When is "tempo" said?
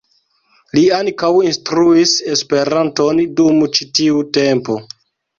4.39-4.79